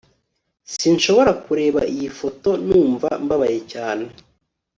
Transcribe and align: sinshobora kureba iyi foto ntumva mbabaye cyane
sinshobora 0.75 1.31
kureba 1.45 1.79
iyi 1.93 2.07
foto 2.19 2.49
ntumva 2.63 3.09
mbabaye 3.23 3.59
cyane 3.71 4.05